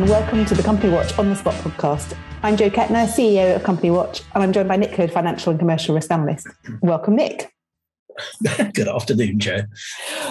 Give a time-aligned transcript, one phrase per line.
[0.00, 2.16] and welcome to the Company Watch on the Spot podcast.
[2.42, 5.58] I'm Jo Kettner, CEO of Company Watch, and I'm joined by Nick Hood, financial and
[5.58, 6.48] commercial risk analyst.
[6.80, 7.52] Welcome, Nick.
[8.72, 9.60] Good afternoon, Jo.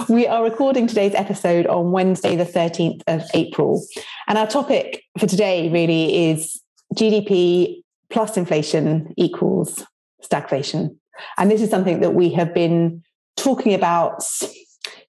[0.09, 3.85] We are recording today's episode on Wednesday, the 13th of April.
[4.27, 6.59] And our topic for today really is
[6.95, 9.85] GDP plus inflation equals
[10.23, 10.97] stagflation.
[11.37, 13.03] And this is something that we have been
[13.37, 14.23] talking about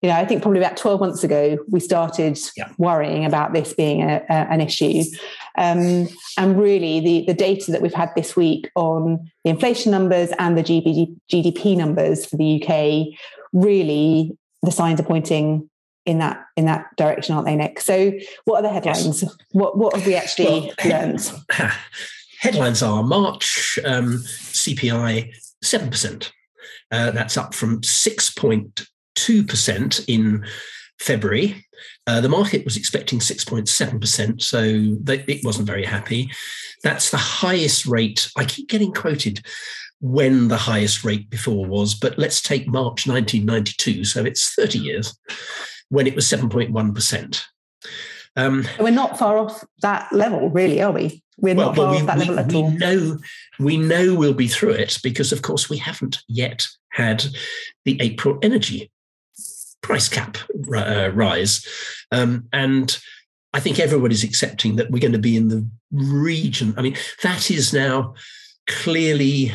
[0.02, 2.72] you know, I think probably about 12 months ago, we started yeah.
[2.78, 5.02] worrying about this being a, a, an issue.
[5.58, 6.08] Um,
[6.38, 10.56] and really, the, the data that we've had this week on the inflation numbers and
[10.56, 13.18] the GDP numbers for the UK,
[13.52, 15.68] really, the signs are pointing
[16.06, 17.80] in that in that direction, aren't they, Nick?
[17.80, 18.12] So,
[18.44, 19.22] what are the headlines?
[19.22, 19.36] Yes.
[19.52, 21.30] What what have we actually well, learned?
[22.40, 26.32] Headlines are March um, CPI seven percent.
[26.90, 28.86] Uh, that's up from six point
[29.20, 30.44] 2% in
[30.98, 31.66] February.
[32.06, 36.30] Uh, the market was expecting 6.7%, so they, it wasn't very happy.
[36.82, 38.30] That's the highest rate.
[38.36, 39.44] I keep getting quoted
[40.00, 45.18] when the highest rate before was, but let's take March 1992, so it's 30 years,
[45.88, 47.42] when it was 7.1%.
[48.36, 51.22] Um, we're not far off that level, really, are we?
[51.38, 52.70] We're well, not far we, off that we, level at we all.
[52.70, 53.18] Know,
[53.58, 57.24] we know we'll be through it because, of course, we haven't yet had
[57.84, 58.90] the April energy
[59.82, 60.36] price cap
[60.74, 61.66] uh, rise.
[62.12, 62.98] Um, and
[63.52, 66.74] I think everybody's accepting that we're going to be in the region.
[66.76, 68.14] I mean, that is now
[68.66, 69.52] clearly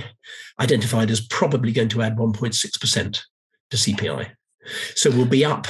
[0.59, 3.21] identified as probably going to add 1.6%
[3.71, 4.31] to CPI.
[4.95, 5.67] So we'll be up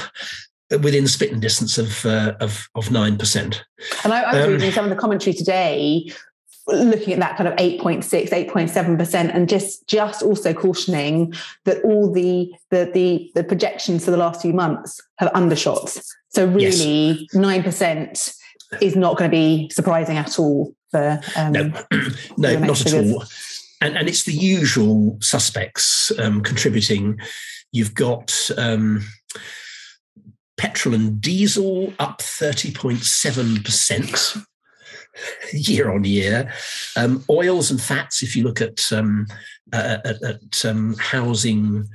[0.70, 3.64] within spitting distance of uh, of of nine percent.
[4.04, 6.10] And I, I was um, reading some of the commentary today
[6.66, 11.32] looking at that kind of 8.6 8.7% and just just also cautioning
[11.64, 15.96] that all the the the, the projections for the last few months have undershot.
[16.30, 17.34] So really yes.
[17.34, 18.36] 9%
[18.80, 21.72] is not going to be surprising at all for um, no.
[22.36, 23.24] No not at all.
[23.80, 27.20] And and it's the usual suspects um, contributing.
[27.72, 29.04] You've got um,
[30.56, 34.46] petrol and diesel up 30.7%
[35.52, 36.52] year on year.
[36.96, 39.26] Um, oils and fats, if you look at, um,
[39.72, 41.86] uh, at, at um, housing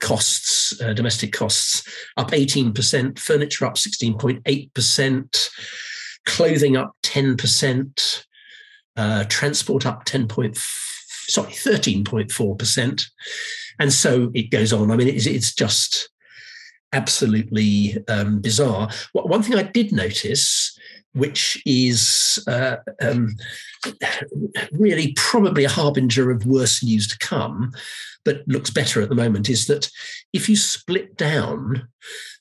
[0.00, 1.86] costs, uh, domestic costs,
[2.16, 5.50] up 18%, furniture up 16.8%,
[6.26, 8.24] clothing up 10%,
[8.96, 13.04] uh, transport up 10 point, sorry, 13.4%.
[13.78, 14.90] And so it goes on.
[14.90, 16.10] I mean, it's, it's just
[16.92, 18.88] absolutely um, bizarre.
[19.12, 20.78] One thing I did notice
[21.12, 23.34] which is uh, um,
[24.72, 27.72] really probably a harbinger of worse news to come,
[28.24, 29.90] but looks better at the moment, is that
[30.32, 31.88] if you split down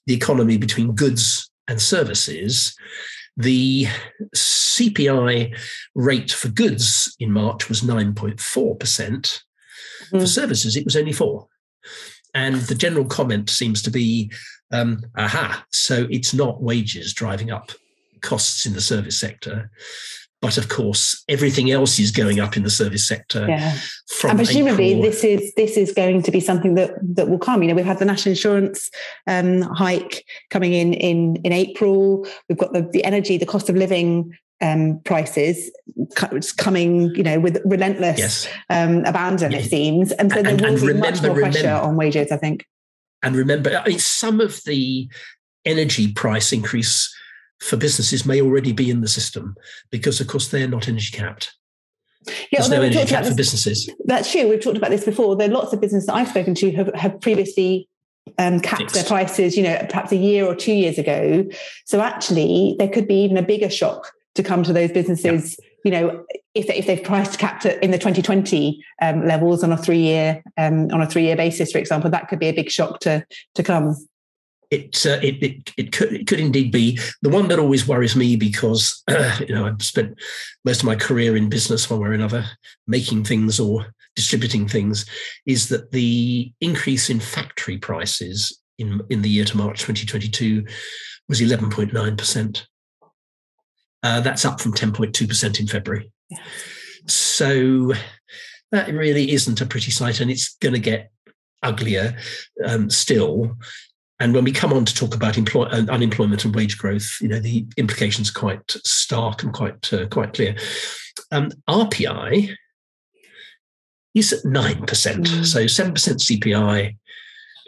[0.06, 2.76] the economy between goods and services,
[3.38, 3.88] the
[4.36, 5.58] CPI
[5.96, 8.78] rate for goods in March was 9.4%.
[8.78, 9.42] Mm.
[10.10, 10.26] For hmm.
[10.26, 11.48] services, it was only 4
[12.34, 14.32] And the general comment seems to be
[14.72, 17.72] um, aha, so it's not wages driving up
[18.22, 19.72] costs in the service sector.
[20.42, 23.46] But of course, everything else is going up in the service sector.
[23.50, 23.78] Yeah.
[24.24, 25.04] and presumably, April.
[25.04, 27.62] this is this is going to be something that that will come.
[27.62, 28.90] You know, we've had the national insurance
[29.28, 32.26] um, hike coming in in in April.
[32.48, 35.72] We've got the the energy, the cost of living um, prices
[36.58, 38.48] coming, you know, with relentless yes.
[38.70, 40.12] um, abandon, it seems.
[40.14, 42.38] And so there and, will and be remember, much more pressure remember, on wages, I
[42.38, 42.66] think.
[43.24, 45.10] And remember, I mean, some of the
[45.66, 47.14] energy price increase
[47.60, 49.56] for businesses may already be in the system
[49.92, 51.56] because, of course, they're not energy capped.
[52.52, 53.90] Yeah, There's no energy cap for businesses.
[54.06, 54.50] That's true.
[54.50, 55.36] We've talked about this before.
[55.36, 57.88] There are lots of businesses that I've spoken to have, have previously
[58.38, 58.96] um, capped Fixed.
[58.96, 61.46] their prices, you know, perhaps a year or two years ago.
[61.86, 65.58] So actually, there could be even a bigger shock to come to those businesses.
[65.60, 65.66] Yeah.
[65.86, 69.78] You know, if they, if they've priced capped in the 2020 um, levels on a
[69.78, 72.70] three year um, on a three year basis, for example, that could be a big
[72.70, 73.26] shock to
[73.56, 73.96] to come
[74.72, 78.16] it, uh, it, it, it, could, it could indeed be the one that always worries
[78.16, 80.20] me because uh, you know I've spent
[80.64, 82.46] most of my career in business one way or another
[82.88, 85.06] making things or distributing things
[85.46, 90.66] is that the increase in factory prices in in the year to March 2022
[91.28, 92.68] was 11.9 percent.
[94.02, 96.12] Uh, that's up from 10.2 percent in February.
[96.30, 96.40] Yeah.
[97.08, 97.94] So
[98.72, 101.12] that really isn't a pretty sight, and it's going to get
[101.62, 102.18] uglier
[102.66, 103.58] um, still
[104.20, 107.30] and when we come on to talk about employ- uh, unemployment and wage growth, you
[107.30, 110.56] know the implications are quite stark and quite uh, quite clear.
[111.32, 112.54] Um, RPI
[114.14, 115.46] is at nine percent, mm.
[115.46, 116.98] so seven percent CPI,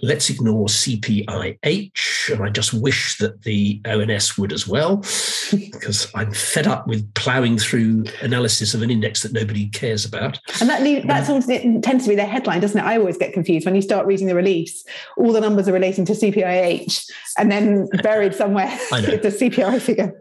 [0.02, 2.34] let's ignore CPIH.
[2.34, 4.98] And I just wish that the ONS would as well,
[5.52, 10.40] because I'm fed up with ploughing through analysis of an index that nobody cares about.
[10.60, 12.86] And that that's um, it tends to be their headline, doesn't it?
[12.86, 14.84] I always get confused when you start reading the release.
[15.18, 17.06] All the numbers are relating to CPIH,
[17.38, 20.20] and then buried somewhere is the CPI figure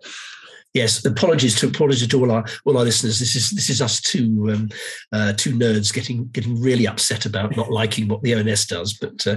[0.74, 3.18] yes, apologies to apologies to all our all our listeners.
[3.18, 4.68] This is this is us two um,
[5.12, 8.94] uh, two nerds getting getting really upset about not liking what the ONS does.
[8.94, 9.36] But uh,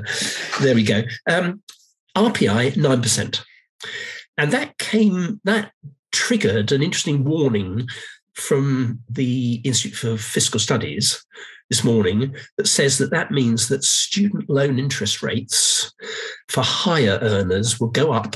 [0.61, 1.03] there we go.
[1.29, 1.61] Um,
[2.15, 3.43] RPI nine percent,
[4.37, 5.71] and that came that
[6.11, 7.87] triggered an interesting warning
[8.33, 11.23] from the Institute for Fiscal Studies
[11.69, 15.91] this morning that says that that means that student loan interest rates
[16.49, 18.35] for higher earners will go up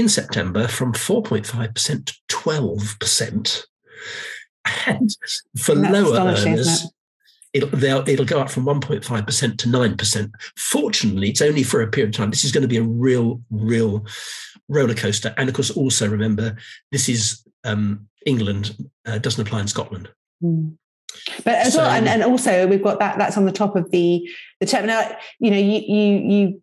[0.00, 3.64] in September from 4.5% to 12%.
[4.86, 5.10] And
[5.58, 6.86] for That's lower earners,
[7.52, 7.70] it?
[7.70, 10.30] will it'll go up from 1.5% to 9%.
[10.56, 12.30] Fortunately, it's only for a period of time.
[12.30, 14.04] This is going to be a real, real
[14.68, 15.34] roller coaster.
[15.36, 16.56] And of course, also remember,
[16.92, 18.76] this is um, England,
[19.06, 20.08] uh, doesn't apply in Scotland.
[20.42, 20.76] Mm.
[21.44, 23.90] But as so, well, and, and also we've got that that's on the top of
[23.90, 24.28] the
[24.60, 24.86] the term.
[24.86, 25.10] Now,
[25.40, 26.62] you know, you you you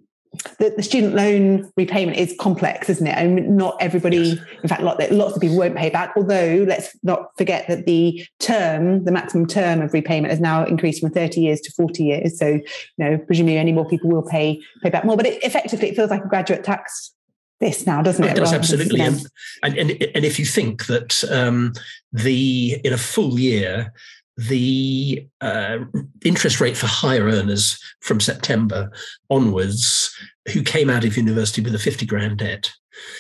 [0.60, 3.18] the, the, student loan repayment is complex, isn't it?
[3.18, 4.40] And not everybody, yes.
[4.64, 6.14] in fact, lots of people won't pay back.
[6.16, 11.02] Although, let's not forget that the term, the maximum term of repayment, has now increased
[11.02, 12.38] from 30 years to 40 years.
[12.38, 12.64] So, you
[12.98, 15.18] know, presumably, any more people will pay pay back more.
[15.18, 17.14] But it, effectively, it feels like a graduate tax
[17.60, 18.32] this now, doesn't it?
[18.32, 19.26] It does absolutely, and,
[19.64, 21.74] and and if you think that um,
[22.12, 23.94] the in a full year
[24.38, 25.80] the uh,
[26.24, 28.92] interest rate for higher earners from September
[29.30, 30.16] onwards,
[30.54, 32.72] who came out of university with a 50 grand debt,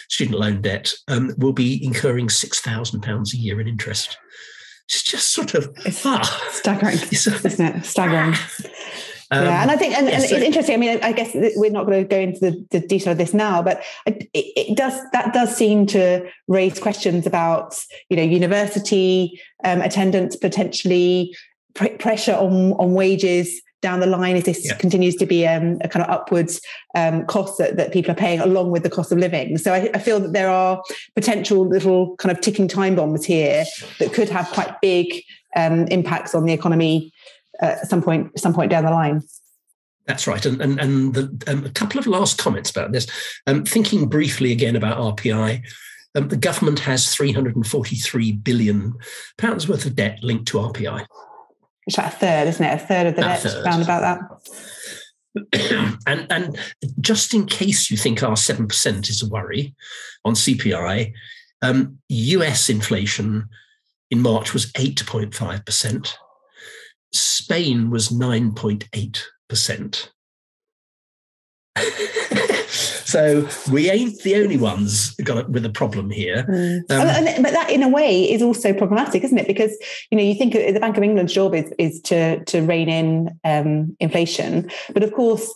[0.10, 4.18] student loan debt, um, will be incurring £6,000 a year in interest.
[4.88, 7.86] It's just sort of it's ah, staggering, isn't it?
[7.86, 8.36] Staggering.
[9.30, 10.76] Um, yeah, and I think, and, and it's interesting.
[10.76, 13.34] I mean, I guess we're not going to go into the, the detail of this
[13.34, 19.42] now, but it, it, does that does seem to raise questions about you know university
[19.66, 21.36] um, attendance potentially
[21.74, 24.76] pr- pressure on on wages down the line if this yeah.
[24.78, 26.62] continues to be um, a kind of upwards
[26.96, 29.58] um, cost that, that people are paying along with the cost of living.
[29.58, 30.82] So I, I, feel that there are
[31.16, 33.66] potential little kind of ticking time bombs here
[34.00, 35.22] that could have quite big
[35.56, 37.14] um, impacts on the economy
[37.60, 39.22] at some point some point down the line.
[40.06, 43.08] That's right, and and, and the, um, a couple of last comments about this.
[43.46, 45.64] Um, thinking briefly again about RPI,
[46.16, 48.96] um, the government has 343 billion
[49.38, 51.06] pounds worth of debt linked to RPI.
[51.86, 52.74] It's like a third, isn't it?
[52.74, 55.98] A third of the debt, around about that.
[56.08, 56.58] and and
[57.00, 59.76] just in case you think our seven percent is a worry
[60.26, 61.14] on CPI,
[61.62, 63.48] um, US inflation
[64.10, 66.18] in March was eight point five percent.
[67.14, 70.10] Spain was 9.8%.
[72.68, 76.46] so we ain't the only ones got with a problem here.
[76.50, 76.80] Mm.
[76.92, 79.48] Um, and, but that, in a way, is also problematic, isn't it?
[79.48, 79.76] Because
[80.12, 83.40] you know, you think the Bank of England's job is is to to rein in
[83.44, 85.54] um, inflation, but of course,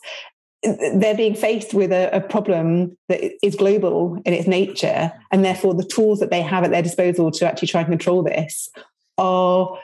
[0.64, 5.74] they're being faced with a, a, problem that is global in its nature, and therefore
[5.74, 8.70] the tools that they have at their disposal to actually try and control this
[9.18, 9.78] are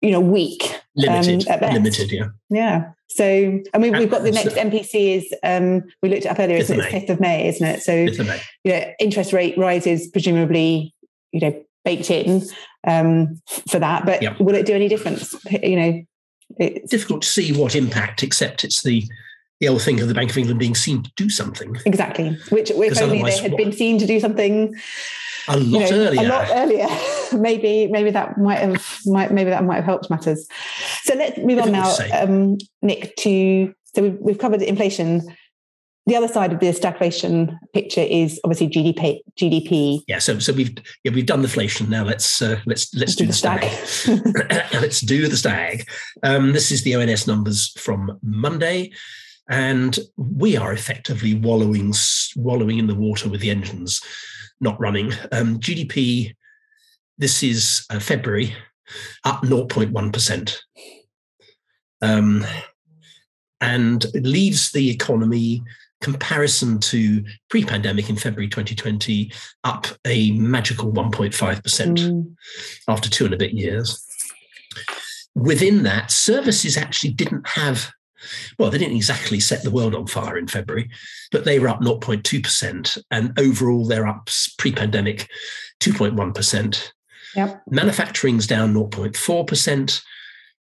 [0.00, 2.26] you know weak limited um, limited yeah.
[2.50, 2.92] Yeah.
[3.08, 6.58] So i mean we've got the next mpc is um we looked it up earlier
[6.58, 7.82] it's the 5th of may isn't it?
[7.82, 7.94] So
[8.64, 10.94] you know interest rate rises presumably
[11.32, 12.42] you know baked in
[12.86, 14.38] um for that but yep.
[14.40, 15.34] will it do any difference?
[15.62, 16.02] You know
[16.58, 19.04] it's difficult to see what impact except it's the
[19.60, 21.76] the old thing of the Bank of England being seen to do something.
[21.86, 22.36] Exactly.
[22.50, 23.58] Which, if only they had what?
[23.58, 24.74] been seen to do something
[25.48, 26.20] a lot you know, earlier.
[26.20, 26.86] A lot earlier.
[27.40, 30.46] maybe maybe that might have might maybe that might have helped matters.
[31.02, 33.16] So let's move on now, um, Nick.
[33.16, 35.22] To so we've, we've covered inflation.
[36.08, 39.18] The other side of the stagflation picture is obviously GDP.
[39.36, 40.02] GDP.
[40.06, 40.18] Yeah.
[40.18, 41.88] So so we've yeah we've done the inflation.
[41.90, 43.64] Now let's uh, let's let's, do, do, the stag.
[43.86, 44.72] stag.
[44.74, 45.88] let's do the stag.
[46.22, 48.92] Um, this is the ONS numbers from Monday
[49.48, 51.92] and we are effectively wallowing
[52.36, 54.00] wallowing in the water with the engines
[54.60, 55.12] not running.
[55.32, 56.34] Um, GDP,
[57.18, 58.54] this is uh, February,
[59.24, 60.56] up 0.1%.
[62.02, 62.44] Um,
[63.60, 65.62] and it leaves the economy
[66.02, 69.32] comparison to pre-pandemic in February 2020
[69.64, 72.34] up a magical 1.5% mm.
[72.86, 74.04] after two and a bit years.
[75.34, 77.90] Within that, services actually didn't have
[78.58, 80.90] well, they didn't exactly set the world on fire in February,
[81.32, 82.98] but they were up 0.2%.
[83.10, 85.28] And overall, they're up pre pandemic
[85.80, 86.92] 2.1%.
[87.34, 87.62] Yep.
[87.70, 90.02] Manufacturing's down 0.4%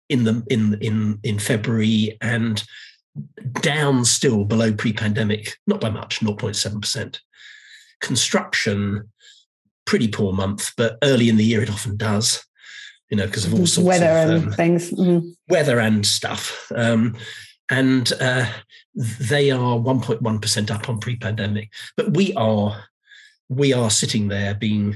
[0.09, 2.63] in the in in in February and
[3.61, 7.19] down still below pre-pandemic, not by much, 0.7%.
[8.01, 9.09] Construction,
[9.85, 12.45] pretty poor month, but early in the year it often does,
[13.09, 14.91] you know, because of all sorts weather of and um, things.
[14.91, 15.33] Mhm.
[15.47, 16.71] weather and stuff.
[16.75, 17.15] Um,
[17.69, 18.45] and uh,
[18.95, 21.71] they are 1.1% up on pre-pandemic.
[21.97, 22.85] But we are
[23.47, 24.95] we are sitting there being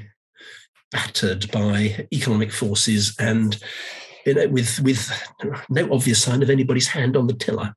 [0.91, 3.57] battered by economic forces and
[4.25, 5.11] you know, with with
[5.69, 7.73] no obvious sign of anybody's hand on the tiller.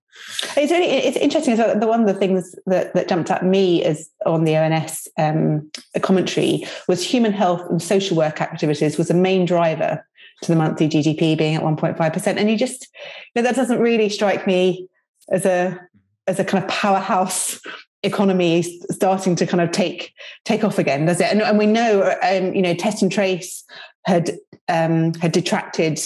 [0.57, 1.57] It's it's interesting.
[1.57, 5.71] The one of the things that, that jumped at me as on the ONS um,
[6.03, 10.05] commentary was human health and social work activities was a main driver
[10.43, 12.39] to the monthly GDP being at 1.5 percent.
[12.39, 12.89] And you just
[13.35, 14.89] you know, that doesn't really strike me
[15.31, 15.81] as a
[16.27, 17.61] as a kind of powerhouse
[18.03, 20.13] economy starting to kind of take
[20.45, 21.31] take off again, does it?
[21.31, 23.65] And, and we know, um, you know, test and trace
[24.05, 26.01] had um, had detracted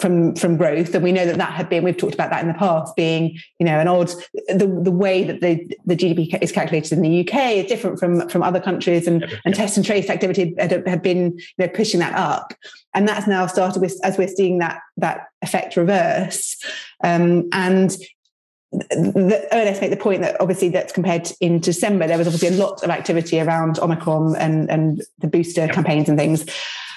[0.00, 2.48] from from growth and we know that that had been we've talked about that in
[2.48, 4.08] the past being you know an odd
[4.48, 8.28] the the way that the the gdp is calculated in the uk is different from
[8.28, 12.00] from other countries and and test and trace activity had, had been you know pushing
[12.00, 12.54] that up
[12.94, 16.56] and that's now started with as we're seeing that that effect reverse
[17.02, 17.96] um, and
[18.90, 22.60] the ONS make the point that obviously that's compared in December, there was obviously a
[22.62, 25.74] lot of activity around Omicron and, and the booster Yep.
[25.74, 26.44] campaigns and things.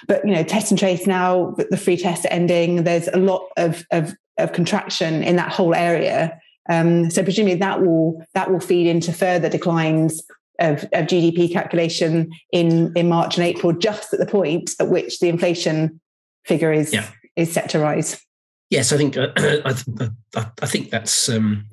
[0.08, 2.84] But you know, test and trace now, the free tests are ending.
[2.84, 6.40] There's a lot of, of, of contraction in that whole area.
[6.70, 10.22] Um, so presumably that will that will feed into further declines
[10.60, 15.20] of, of GDP calculation in, in March and April, just at the point at which
[15.20, 16.00] the inflation
[16.46, 17.08] figure is Yeah.
[17.36, 18.22] is set to rise.
[18.70, 21.66] Yes, I think uh, I, th- I, I think that's um,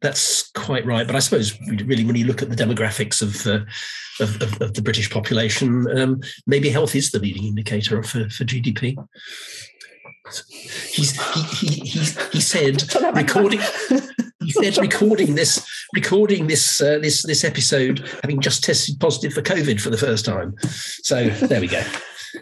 [0.00, 1.06] that's quite right.
[1.06, 3.64] But I suppose really, when you look at the demographics of uh,
[4.20, 8.44] of, of, of the British population, um, maybe health is the leading indicator for, for
[8.44, 8.96] GDP.
[10.90, 12.00] He's, he, he, he,
[12.32, 12.82] he said
[13.14, 13.60] recording.
[14.60, 19.42] He said recording this recording this uh, this this episode, having just tested positive for
[19.42, 20.54] COVID for the first time.
[21.02, 21.82] So there we go.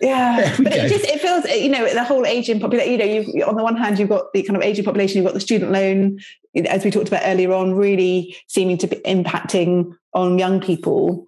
[0.00, 0.78] Yeah, but go.
[0.84, 2.92] it just it feels you know the whole aging population.
[2.92, 5.26] You know, you've on the one hand you've got the kind of aging population, you've
[5.26, 6.20] got the student loan,
[6.66, 11.26] as we talked about earlier on, really seeming to be impacting on young people,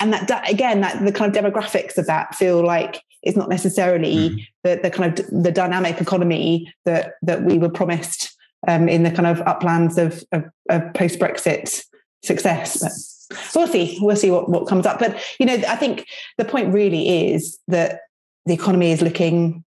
[0.00, 4.30] and that, again, that the kind of demographics of that feel like it's not necessarily
[4.30, 4.46] Mhm.
[4.64, 8.34] the the kind of the dynamic economy that that we were promised
[8.68, 11.84] um, in the kind of uplands of of, of post Brexit
[12.22, 13.26] success.
[13.28, 13.98] But we'll see.
[14.00, 14.98] We'll see what, what comes up.
[14.98, 16.06] But you know, I think
[16.38, 18.00] the point really is that
[18.46, 19.64] the economy is looking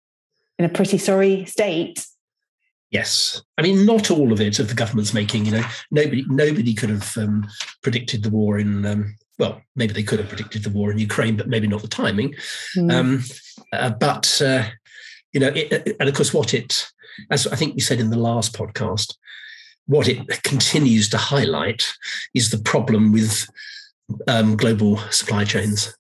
[0.59, 2.07] in a pretty sorry state.
[2.91, 5.47] Yes, I mean not all of it of the government's making.
[5.47, 7.49] You know, nobody nobody could have um,
[7.83, 8.85] predicted the war in.
[8.85, 11.89] Um, well, maybe they could have predicted the war in Ukraine, but maybe not the
[11.89, 12.35] timing.
[12.77, 12.93] Mm.
[12.93, 13.25] Um,
[13.73, 14.65] uh, but uh,
[15.33, 16.87] you know, it, and of course, what it,
[17.31, 19.15] as I think we said in the last podcast,
[19.87, 21.93] what it continues to highlight
[22.35, 23.49] is the problem with
[24.29, 25.97] um, global supply chains.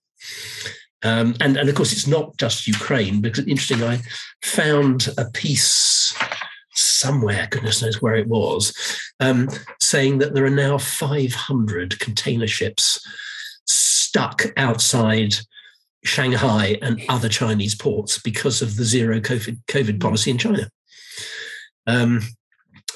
[1.03, 4.01] Um, and, and of course, it's not just Ukraine, because interesting, I
[4.43, 6.15] found a piece
[6.75, 8.75] somewhere, goodness knows where it was,
[9.19, 9.49] um,
[9.81, 13.01] saying that there are now 500 container ships
[13.67, 15.35] stuck outside
[16.05, 20.71] Shanghai and other Chinese ports because of the zero COVID, COVID policy in China.
[21.87, 22.23] Um,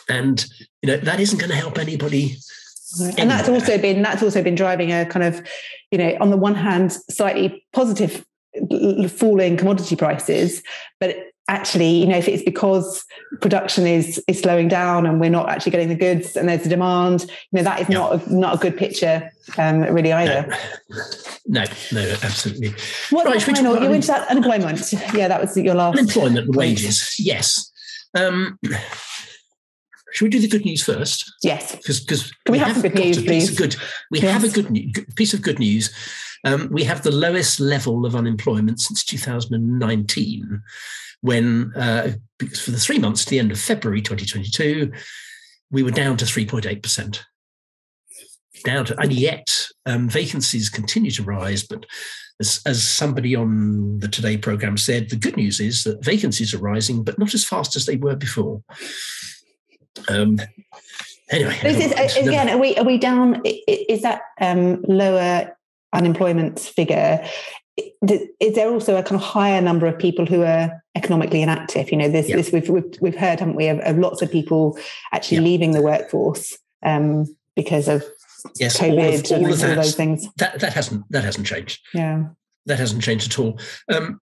[0.08, 0.44] and
[0.82, 2.37] you know that isn't going to help anybody.
[3.18, 5.46] and that's also been that's also been driving a kind of,
[5.90, 8.25] you know, on the one hand, slightly positive
[9.11, 10.62] falling commodity prices,
[11.00, 11.16] but
[11.48, 13.04] actually, you know, if it's because
[13.40, 16.68] production is is slowing down and we're not actually getting the goods and there's a
[16.68, 17.98] demand, you know, that is Yeah.
[17.98, 20.56] not a, not a good picture, um, really either.
[21.46, 22.74] No, no, absolutely.
[23.10, 23.82] What Right, we final?
[23.82, 24.92] You went to that unemployment.
[25.14, 25.98] Yeah, that was your last.
[25.98, 27.70] Unemployment and wages, yes.
[28.14, 28.58] Um,
[30.12, 31.30] should we do the good news first?
[31.42, 31.74] Yes.
[31.74, 32.00] Because
[32.44, 33.50] Can we have some good news, please?
[33.50, 33.76] good.
[34.10, 34.32] We Yes.
[34.32, 35.90] have a good new, piece of good news.
[36.44, 40.62] Um, we have the lowest level of unemployment since 2019,
[41.22, 44.92] when uh, because for the three months to the end of February 2022,
[45.70, 47.24] we were down to 3.8 percent.
[48.64, 51.62] Down to, and yet um, vacancies continue to rise.
[51.64, 51.86] But
[52.40, 56.58] as, as somebody on the Today program said, the good news is that vacancies are
[56.58, 58.62] rising, but not as fast as they were before.
[60.08, 60.38] Um,
[61.30, 62.50] anyway, This is again.
[62.50, 63.42] Are we are we down?
[63.44, 65.56] Is that um, lower
[65.94, 67.24] unemployment figure?
[67.76, 71.90] Is there also a kind of higher number of people who are economically inactive?
[71.90, 72.36] You know, this, Yeah.
[72.36, 74.78] this we've, we've we've heard, haven't we, of, of lots of people
[75.12, 75.44] actually Yeah.
[75.44, 77.24] leaving the workforce um,
[77.56, 78.04] because of
[78.60, 80.28] yes, all of, all and of all those things.
[80.36, 81.80] that that hasn't that hasn't changed.
[81.94, 82.26] Yeah,
[82.66, 83.58] That hasn't changed at all.
[83.92, 84.20] Um,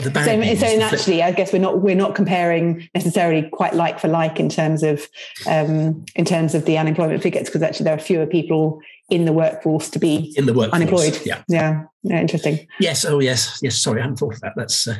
[0.00, 4.08] so, so the naturally, I guess we're not we're not comparing necessarily quite like for
[4.08, 5.08] like in terms of
[5.46, 9.32] um, in terms of the unemployment figures because actually there are fewer people in the
[9.32, 10.74] workforce to be in the workforce.
[10.74, 11.18] unemployed.
[11.24, 11.42] Yeah.
[11.48, 12.66] yeah, yeah, interesting.
[12.78, 13.04] Yes.
[13.04, 13.58] Oh, yes.
[13.62, 13.80] Yes.
[13.80, 14.52] Sorry, I hadn't thought of that.
[14.54, 14.96] That's uh,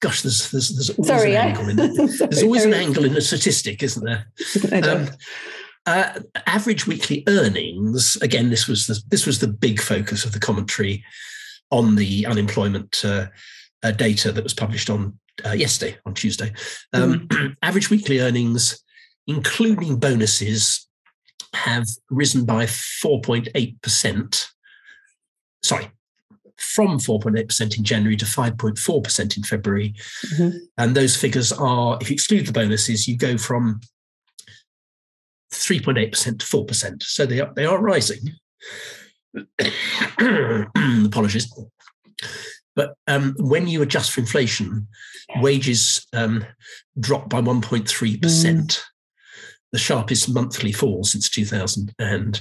[0.00, 0.22] gosh.
[0.22, 2.18] There's there's there's always Sorry, an I- angle in it.
[2.30, 4.26] There's always an angle in a statistic, isn't there?
[4.88, 5.08] Um,
[5.86, 8.16] uh, average weekly earnings.
[8.20, 11.02] Again, this was the this was the big focus of the commentary
[11.70, 13.26] on the unemployment uh,
[13.82, 16.52] uh, data that was published on uh, yesterday, on Tuesday.
[16.92, 17.28] Um,
[17.62, 18.82] average weekly earnings,
[19.26, 20.86] including bonuses,
[21.54, 24.48] have risen by four point eight percent.
[25.62, 25.90] Sorry.
[26.56, 29.94] From 4.8% in January to 5.4% in February.
[30.26, 30.54] Mhm.
[30.76, 33.80] And those figures are, if you exclude the bonuses, you go from
[35.52, 37.02] 3.8% to 4%.
[37.02, 38.34] So they are, they are rising.
[41.06, 41.52] Apologies.
[42.78, 44.86] But um, when you adjust for inflation,
[45.38, 46.46] wages um,
[47.00, 48.80] drop by 1.3%,
[49.72, 52.40] the sharpest monthly fall since 2000 and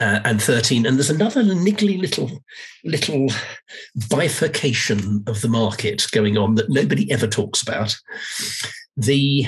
[0.00, 2.30] uh, and 13 and there's another niggly little
[2.84, 3.28] little
[4.08, 7.94] bifurcation of the market going on that nobody ever talks about.
[8.96, 9.46] The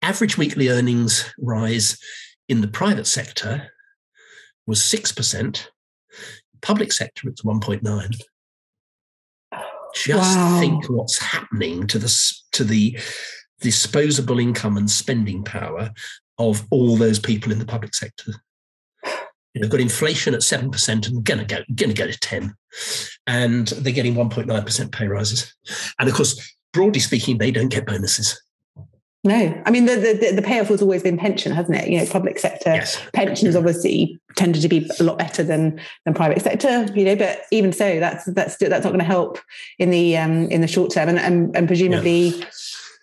[0.00, 1.98] average weekly earnings rise
[2.48, 3.70] in the private sector
[4.66, 5.66] was 6%.
[6.62, 8.16] Public sector, it's 1.9.
[9.94, 10.60] Just Wow.
[10.60, 12.98] think what's happening to the, to the
[13.60, 15.90] disposable income and spending power
[16.38, 18.34] of all those people in the public sector.
[19.52, 22.54] You know, got inflation at 7% and gonna go, gonna go to 10.
[23.26, 25.52] And they're getting 1.9% pay rises.
[25.98, 28.40] And of course, broadly speaking, they don't get bonuses.
[29.22, 31.90] No, I mean the, the the payoff has always been pension, hasn't it?
[31.90, 32.98] You know, public sector Yes.
[33.12, 36.86] pensions obviously tended to be a lot better than than private sector.
[36.94, 39.38] You know, but even so, that's that's that's not going to help
[39.78, 42.32] in the um in the short term, and and, and presumably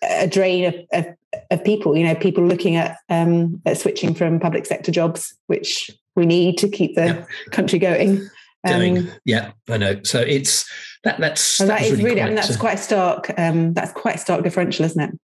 [0.02, 1.06] a drain of, of
[1.52, 1.96] of people.
[1.96, 6.58] You know, people looking at um at switching from public sector jobs, which we need
[6.58, 7.24] to keep the Yeah.
[7.52, 8.28] country going.
[8.64, 10.00] Um, Yeah, I know.
[10.02, 10.68] So it's
[11.04, 13.30] that that's that was is really, I mean, that's uh, quite stark.
[13.38, 15.20] Um, that's quite stark differential, isn't it?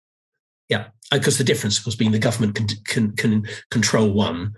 [1.11, 4.53] Because the difference, of course, being the government can, can can control one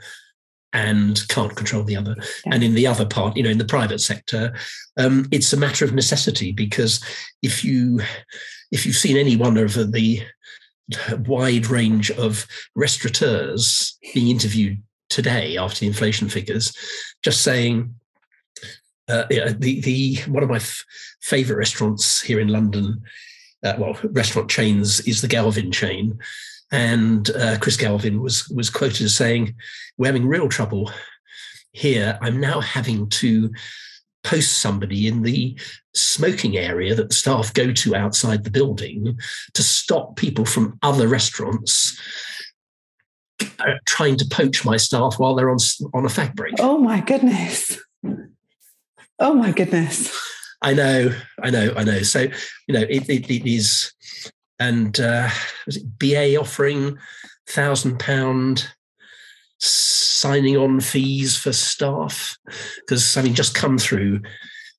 [0.73, 2.15] and can't control the other.
[2.45, 2.53] Yeah.
[2.53, 4.55] And in the other part, you know, in the private sector,
[4.97, 7.03] um, it's a matter of necessity because
[7.41, 8.01] if you
[8.71, 10.21] if you've seen any one of the
[11.25, 12.45] wide range of
[12.75, 16.75] restaurateurs being interviewed today after the inflation figures,
[17.23, 17.95] just saying.
[19.09, 20.85] Uh, yeah, the the one of my f-
[21.19, 23.03] favorite restaurants here in London
[23.63, 26.19] uh, well, restaurant chains is the Galvin chain.
[26.71, 29.55] And uh, Chris Galvin was was quoted as saying,
[29.97, 30.91] "We're having real trouble
[31.71, 32.17] here.
[32.21, 33.51] I'm now having to
[34.23, 35.59] post somebody in the
[35.93, 39.19] smoking area that the staff go to outside the building
[39.53, 41.99] to stop people from other restaurants
[43.59, 45.59] uh, trying to poach my staff while they're on
[45.93, 47.79] on a fag break." Oh my goodness!
[49.19, 50.11] Oh my goodness!
[50.63, 52.01] I know, I know, I know.
[52.03, 52.21] So,
[52.67, 53.91] you know, it, it, it is,
[54.59, 55.29] and uh,
[55.65, 56.97] was it BA offering
[57.47, 58.67] thousand pound
[59.59, 62.37] signing on fees for staff?
[62.77, 64.21] Because I mean, just come through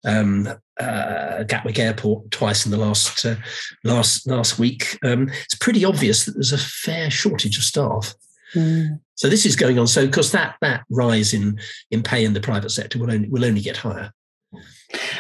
[0.07, 0.49] um,
[0.81, 3.37] uh, Gatwick Airport twice in the last uh,
[3.85, 4.99] last last week.
[5.05, 8.15] Um, it's pretty obvious that there's a fair shortage of staff.
[8.55, 9.01] Mm.
[9.17, 9.87] So this is going on.
[9.87, 11.59] So, because that that rise in
[11.91, 14.13] in pay in the private sector will only will only get higher.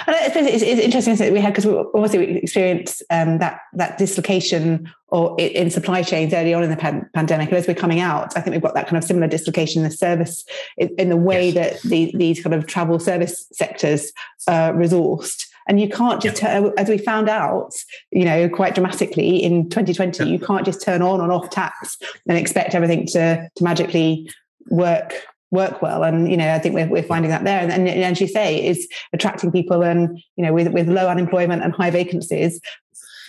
[0.06, 3.60] And I suppose it's, it's interesting that we had because obviously we experienced um, that
[3.74, 7.74] that dislocation or in supply chains early on in the pan- pandemic, and as we're
[7.74, 10.44] coming out, I think we've got that kind of similar dislocation in the service
[10.76, 14.10] in, in the way that the, these kind of travel service sectors
[14.48, 15.46] uh, resourced.
[15.66, 17.72] And you can't just, turn, as we found out,
[18.10, 21.96] you know, quite dramatically in 2020, you can't just turn on and off taps
[22.28, 24.28] and expect everything to to magically
[24.70, 25.14] work
[25.54, 26.02] work well.
[26.04, 27.60] And you know, I think we're, we're finding that there.
[27.60, 31.08] And, and, and as you say, is attracting people and you know with with low
[31.08, 32.60] unemployment and high vacancies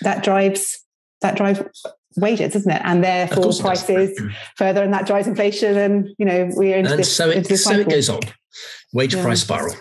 [0.01, 0.83] that drives
[1.21, 1.61] that drives
[2.17, 3.83] wages isn't it and therefore course it does.
[3.83, 4.21] prices
[4.55, 7.47] further and that drives inflation and you know we're into and this, so into it
[7.49, 8.21] this so it goes on.
[8.93, 9.23] Wage Yeah.
[9.23, 9.75] price spiral.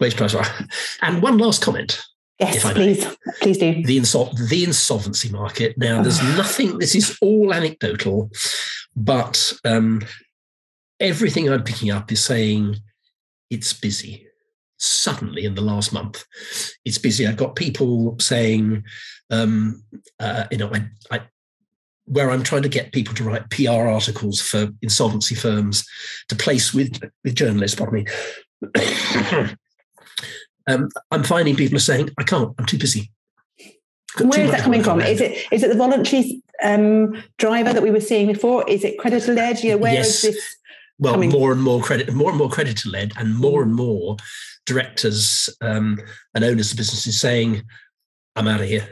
[0.00, 0.50] Wage price spiral.
[1.02, 2.02] And one last comment:
[2.40, 3.06] yes if I please
[3.42, 5.76] please do the insol- the insolvency market.
[5.76, 6.78] Now, there's nothing.
[6.78, 8.30] This is all anecdotal,
[8.96, 10.00] but um,
[11.00, 12.76] everything I'm picking up is saying
[13.50, 14.26] it's busy.
[14.80, 16.24] Suddenly, in the last month,
[16.84, 17.26] it's busy.
[17.26, 18.84] I've got people saying,
[19.30, 19.82] um,
[20.20, 21.22] uh, you know, I, I
[22.04, 25.84] where I'm trying to get people to write PR articles for insolvency firms
[26.28, 27.76] to place with with journalists.
[27.76, 28.06] Pardon me.
[30.68, 32.54] um, I'm finding people are saying, I can't.
[32.58, 33.10] I'm too busy.
[34.20, 35.00] Where is that coming from?
[35.00, 38.68] Is it is it the voluntary um, driver that we were seeing before?
[38.68, 39.62] Is it creditor led?
[39.62, 40.24] Know, where yes.
[40.24, 40.56] is this?
[40.98, 41.30] Well, coming?
[41.30, 44.16] more and more credit, more and more creditor led, and more and more
[44.66, 45.98] directors um,
[46.34, 47.62] and owners of businesses saying,
[48.34, 48.88] "I'm out of here.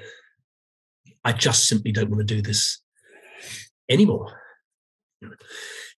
[1.24, 2.80] I just simply don't want to do this
[3.88, 4.40] anymore."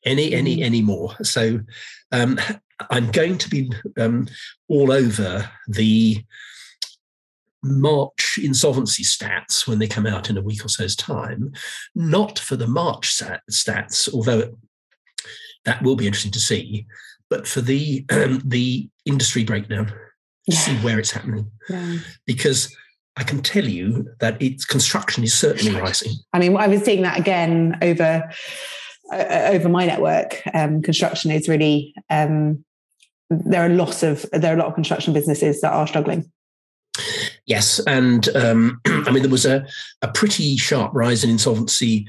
[0.04, 1.60] Any, any, any more." So,
[2.12, 2.40] um,
[2.90, 4.28] I'm going to be um,
[4.68, 6.24] all over the
[7.62, 11.52] March insolvency stats when they come out in a week or so's time,
[11.94, 14.56] not for the March stats, although
[15.68, 16.86] that will be interesting to see,
[17.28, 19.92] but for the um, the industry breakdown,
[20.46, 20.56] yeah.
[20.56, 21.98] see where it's happening, yeah.
[22.26, 22.74] because
[23.18, 26.12] I can tell you that its construction is certainly rising.
[26.32, 28.30] I mean, I was seeing that again over
[29.12, 30.40] uh, over my network.
[30.54, 32.64] Um, construction is really um,
[33.28, 36.32] there are lots of there are a lot of construction businesses that are struggling.
[37.44, 39.66] Yes, and um, I mean there was a,
[40.00, 42.08] a pretty sharp rise in insolvency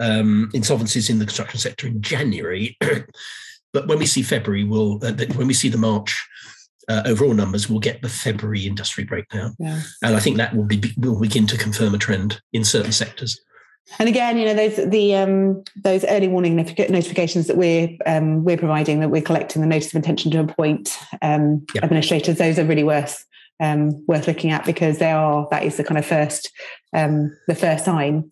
[0.00, 2.76] um, insolvencies in the construction sector in January,
[3.72, 6.26] but when we see February, we'll uh, when we see the March
[6.88, 9.82] uh, overall numbers, we'll get the February industry breakdown, yeah.
[10.02, 13.40] and I think that will be will begin to confirm a trend in certain sectors.
[13.98, 18.56] And again, you know those the um, those early warning notifications that we're um, we're
[18.56, 22.38] providing that we're collecting the notice of intention to appoint um, administrators.
[22.38, 23.24] Those are really worth
[23.60, 26.50] um, worth looking at because they are that is the kind of first
[26.92, 28.30] um, the first sign.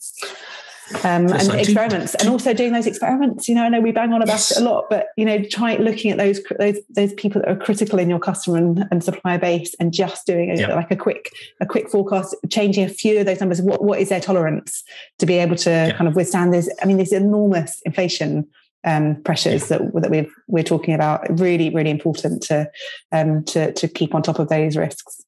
[1.03, 3.49] Um, and experiments, and also doing those experiments.
[3.49, 4.51] You know, I know we bang on about yes.
[4.51, 7.57] it a lot, but you know, try looking at those those those people that are
[7.57, 10.71] critical in your customer and, and supplier base, and just doing a, yep.
[10.71, 13.63] like a quick a quick forecast, changing a few of those numbers.
[13.63, 14.85] What what is their tolerance
[15.21, 15.97] to be able to yep.
[15.97, 16.69] kind of withstand this?
[16.83, 18.47] I mean, this enormous inflation
[18.85, 21.27] um, pressures that that we we're talking about.
[21.41, 22.71] Really, really important to
[23.11, 25.23] um, to to keep on top of those risks.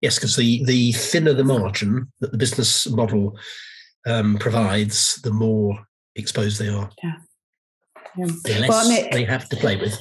[0.00, 3.38] Yes, because the the thinner the margin that the business model
[4.06, 5.86] um, provides, the more
[6.16, 6.90] exposed they are.
[7.02, 7.14] Yeah.
[8.16, 8.26] yeah.
[8.44, 9.98] The less well, Nick, they have to play with.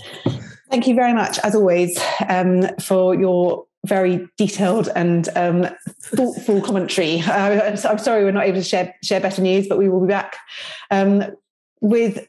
[0.69, 5.67] Thank you very much, as always, um, for your very detailed and um,
[6.01, 7.21] thoughtful commentary.
[7.21, 10.07] Uh, I'm sorry we're not able to share share better news, but we will be
[10.07, 10.37] back
[10.91, 11.23] um,
[11.81, 12.27] with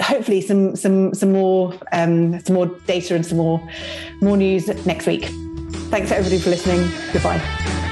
[0.00, 3.68] hopefully some some some more um, some more data and some more
[4.20, 5.26] more news next week.
[5.90, 6.90] Thanks everybody for listening.
[7.12, 7.86] Goodbye.